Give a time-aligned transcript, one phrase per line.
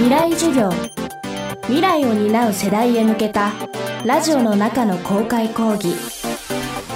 [0.00, 0.70] 未来授業。
[1.64, 3.52] 未来を担う世代へ向けた
[4.06, 5.94] ラジオの中の公開講義。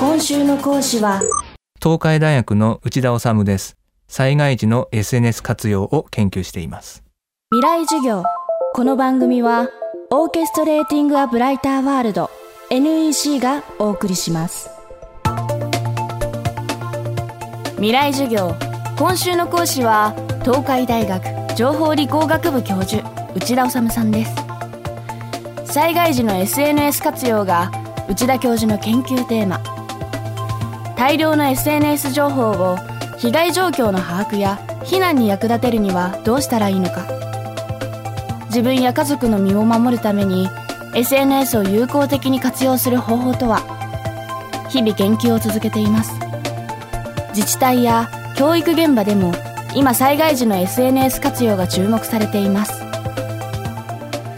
[0.00, 1.20] 今週の講師は
[1.82, 3.76] 東海大学の内田治です。
[4.08, 7.04] 災害時の SNS 活用を研究しています。
[7.52, 8.22] 未来授業。
[8.72, 9.68] この番組は
[10.10, 12.30] オーケストレーティング・ア・ブライター・ワールド
[12.70, 14.70] NEC がお送りします。
[17.74, 18.54] 未来授業。
[18.96, 23.00] 今週の講師は東海大学情報理工学部教授
[23.36, 24.34] 内田治さんです。
[25.72, 27.70] 災害時の SNS 活用が
[28.08, 29.60] 内田教授の研究テーマ。
[30.96, 32.76] 大量の SNS 情報を
[33.18, 37.06] 被害状況の把握や避難に役立てるにはどうしたらいいのか。
[38.46, 40.48] 自分や家族の身を守るために
[40.96, 43.60] SNS を有効的に活用する方法とは。
[44.70, 46.18] 日々研究を続けています。
[47.28, 49.32] 自治体や教育現場でも
[49.76, 52.72] 今災害時の SNS 活用が注目されています。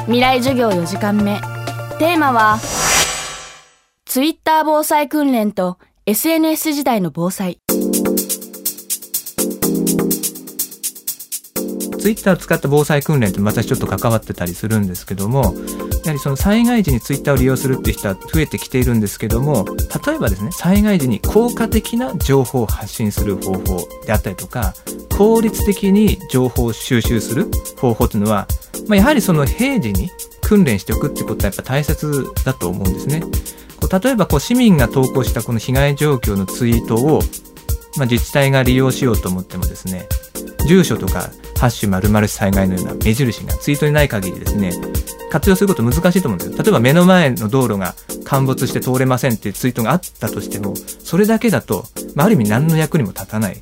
[0.04, 1.40] 未来授業4時間目。
[1.98, 2.58] テーマは
[4.06, 7.61] Twitter 防災訓練と SNS 時代の防災。
[11.98, 15.55] ツイッター使った防災訓練って私ちょっと関わってたりするんですけども
[16.06, 19.64] やはりその災害時にツイッターを利用するっていう人は増えてきているんですけども
[20.06, 24.74] 例えばですね災害時に効果的な情報を発信する方法であったりとか
[25.16, 28.46] 効率的に情報を収集する方法っていうのは、
[28.86, 30.10] まあ、やはりその平時に
[30.42, 33.22] 訓練しておくってことはやっぱ大切だと思うんですね。
[33.80, 37.20] こう例えばこう市民が投稿したこの被害状況のツイートを、
[37.96, 40.06] まあ、自治体が利用しようと思ってもですね
[40.68, 44.70] 住所とかハッシュ〇〇災害のような目印がツイートにない限りですね、
[45.37, 46.56] 活用すること難しいと思うんですよ。
[46.62, 51.84] 例えば目の前の道路が陥没して通れませんっていうツイートがあったとしても、それだけだと、
[52.15, 53.61] まあ、ある意味何の役にも立たない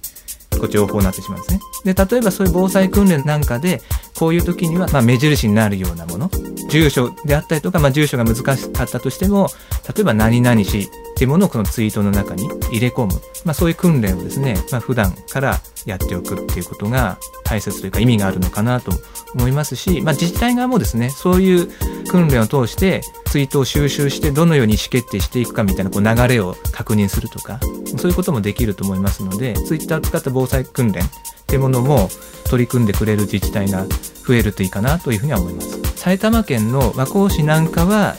[0.71, 1.61] 情報になってしまうんですね。
[1.93, 3.83] で、例えばそういう防災訓練なんかで、
[4.17, 6.31] こういう時には、まあ、目印になるようなもの、
[6.71, 9.51] 住所であったりとか、まあ、住所が難しかったとしても、
[9.95, 13.13] 例えば何々しっていうものをこのツイートの中に入れ込む。
[13.45, 18.91] まあ、そういう訓練をですね、まあ、普段からやっておくっていうことが大切というか意味があるのかなと
[19.35, 21.69] 思いますし、まあ、自治体側もですね、そういう
[22.09, 27.61] 訓練を通してツイートを収集してどのように意思決定していくかみたいなこう流れを確認するとか、
[27.97, 31.07] そういうこともできると思いますので、ツイッターを使った防災訓練っ
[31.47, 32.09] てものも
[32.49, 33.87] 取り組んでくれる自治体が
[34.27, 35.81] 増えるといいかなというふうには思います。
[35.97, 38.17] 埼玉県の和光市なんかは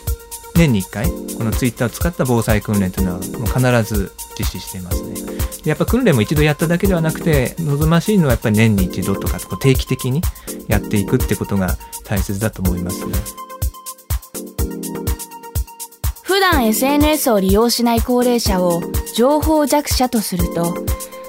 [0.55, 1.05] 年に1回
[1.37, 5.15] このツイッターを使った防災訓練というのはもう必ず実施していますね。
[5.65, 10.21] やっぱ訓練も一度やっただけではなくて望ましいのはやっぱり年に一度とか定期的に
[10.67, 13.13] やっていくってことが大切だと思いますね。
[16.23, 18.81] 普段 SNS を利用しない高齢者を
[19.15, 20.75] 情報弱者とすると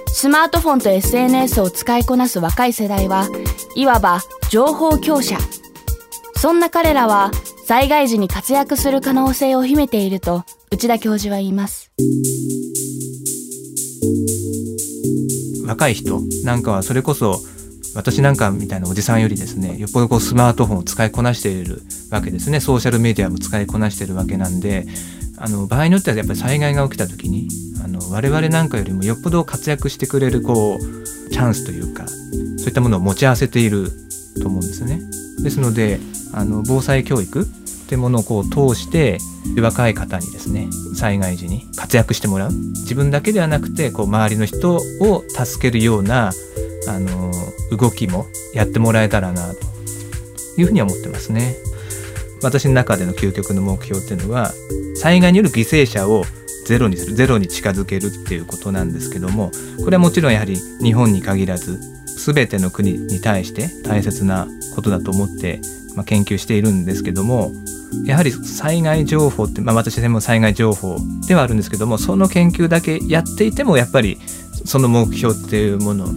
[0.09, 3.29] スマートフォンと SNS を使いこなす若い世代は
[3.77, 4.21] いわば
[4.51, 5.37] 情報強者
[6.37, 7.31] そんな彼らは
[7.67, 11.91] 災害時に活躍する可能性を秘めていると内田教授は言います
[15.67, 17.41] 若い人なんかはそれこそ
[17.97, 21.83] 私なんかみたいなおじさんよりですねよっぽどこうスマートフォンを使いこなしている
[22.13, 24.87] わけですねソーシャルメディアも使いこなしているわけなんで
[25.37, 27.49] あの場合によってはやっぱり災害が起きた時に
[27.85, 33.91] あの我々なんかよりもよっぽど活躍してくれるこうチャンスというかそういったものを持ち合わせている
[34.41, 35.01] と思うんですね。
[35.43, 35.99] ですので
[36.37, 37.47] あの防災教育っ
[37.89, 39.19] てものをこう通して
[39.59, 46.33] 若い方にですね災害時に活躍してもらう自分だけではなくてこう周りの人を助けるような
[46.89, 47.33] あの
[47.77, 49.61] 動きもやってもらえたらなと
[50.61, 51.57] いうふうには思ってますね。
[52.43, 54.53] 私の中での究極の目標っていうのは
[54.97, 56.25] 災害による犠牲者を
[56.67, 59.51] ゼロにするゼロに近づけるっていうことなんですけども
[59.83, 61.81] これはもちろんやはり日本に限らず
[62.19, 65.61] 全ての国に対して大切なことだと思って、
[65.97, 67.51] まあ、研究しているんですけども
[68.05, 74.19] やはり災害情報って、まあ、私でも災害情報ではあるんですけどもその研究だけやっていてもやっぱり
[74.65, 76.09] その目標っていうものを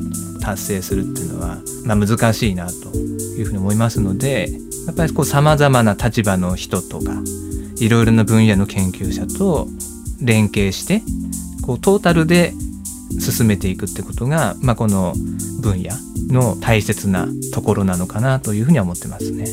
[0.41, 4.49] 達成するっていうのは、まあ、難しいなというふうに思いますので
[4.85, 7.13] やっぱりこう様々な立場の人とか
[7.77, 9.67] いろいろな分野の研究者と
[10.19, 11.01] 連携して
[11.65, 12.53] こうトータルで
[13.19, 15.13] 進めていくってことが、まあ、この
[15.61, 15.91] 分野
[16.27, 19.45] の大切なところなのかなというふうには思ってますね。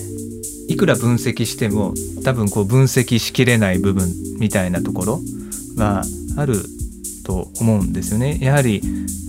[0.68, 1.94] いくら分析しても
[2.24, 4.08] 多分こう分析しきれない部分
[4.38, 5.20] みたいなところ
[5.76, 6.02] は
[6.36, 6.64] ある
[7.24, 8.38] と思うんですよね。
[8.40, 8.82] やはり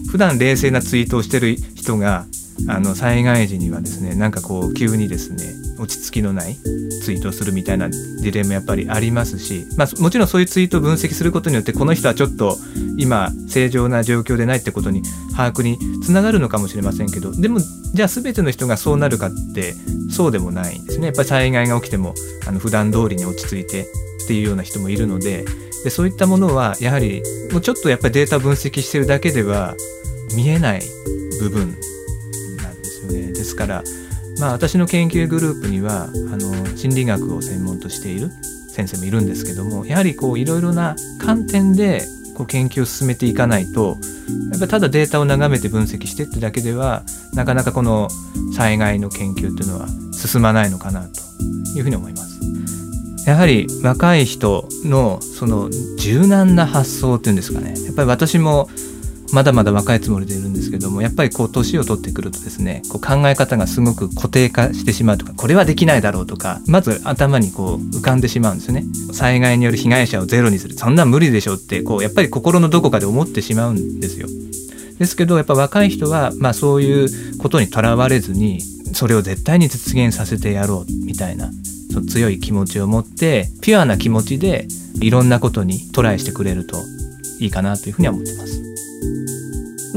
[0.10, 2.26] 普段冷静なツイートをしてる人が
[2.68, 6.56] あの災害時にはですねなんかこう急にですね落ち着きのない
[7.04, 12.58] ツイートをするみたいなディレイもやっぱりありますし、まあ、もちろんそういうツイートを分析することによってこの人はちょっと
[12.98, 15.04] 今正常な状況でないってことに
[15.36, 19.74] 把握につながるのかもしれませんけどでもじゃあ全ての人がそうなるかって
[20.12, 21.08] そうでもないんですね。
[21.08, 22.14] やっぱり災害が起きても
[22.48, 23.88] あの普段通りに落ち着いて
[24.24, 25.46] っていうような人もいるので
[25.84, 27.22] でそういったものはやはり
[27.52, 29.76] もうちょっとやっぱりデータ分析してるだけでは
[30.36, 30.82] 見えない
[31.40, 31.76] 部分
[32.58, 33.32] なんですよね。
[33.32, 33.84] ですから
[34.40, 36.08] まあ私の研究グループにはあ
[36.38, 38.30] の心理学を専門としている
[38.70, 42.04] 先生もいるんですけどもやはりこういろいろな観点で
[42.36, 43.98] こう研究を進めていかないと
[44.52, 47.04] やっぱただデータを眺めて分析してってだけでは
[47.34, 48.10] なかなかこの
[48.56, 51.22] 災害の研究っていうのは進まないのかなと
[51.76, 52.38] いうふうに思います。
[53.28, 58.70] やはり若い人のその柔軟な発想っていうんですかねやっぱり私も
[59.38, 68.84] まだまだ若いつもりでいるんですけどもやっぱりこう年を取ってくるとですねこう考え方がすごく固定化してしまうとかこれはできないだろうとかまず頭にこう浮かんでしまうんですよね。
[69.14, 70.74] 災害による被害者をゼロにする。
[70.74, 74.28] そんな無理でしょってこうやっぱり心のどこかで思ってしまうんですよ。
[74.98, 78.60] ですけどやっぱ若い人はまあそういうことにとらわれずに
[78.94, 81.52] それを絶対に実現させてやろうみたいな
[81.92, 84.68] その強い気持ちを持ってピュアな気持ちで
[85.00, 86.78] いろんなことにトライしてくれると
[87.40, 88.67] いいかなというふうには思ってます。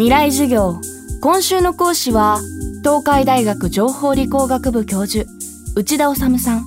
[0.00, 0.80] 未来授業。
[1.20, 2.40] 今週の講師は
[2.82, 5.30] 東海大学情報理工学部教授
[5.76, 6.64] 内田治さん。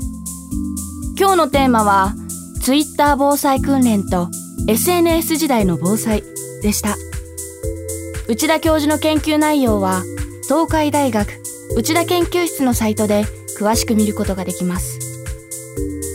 [1.17, 2.13] 今日のテーマは
[2.61, 4.29] ツイッター防災訓練と
[4.67, 6.21] SNS 時代の防災
[6.61, 6.95] でした。
[8.27, 10.03] 内田教授の研究内容は
[10.43, 11.27] 東海大学
[11.75, 13.25] 内田研究室のサイトで
[13.59, 14.99] 詳しく見ることができます。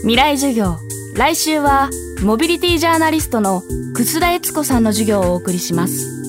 [0.03, 0.77] 未来授業。
[1.15, 1.89] 来週は
[2.23, 3.61] モビリティジャーナリストの
[3.93, 6.28] 楠田悦子さんの授業をお送りします。